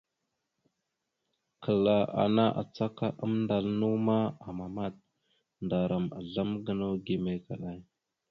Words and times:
Kəla 1.63 1.97
ana 2.23 2.45
acaka 2.61 3.07
amndal 3.23 3.65
naw 3.79 3.95
ma, 4.07 4.17
amamat. 4.47 4.95
Ndaram 5.65 6.05
azlam 6.19 6.49
gənaw 6.65 6.93
gime 7.05 7.31
kaɗay. 7.45 7.79